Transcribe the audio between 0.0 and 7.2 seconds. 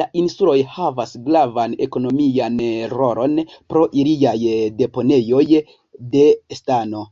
La insuloj havas gravan ekonomian rolon pro iliaj deponejoj de stano.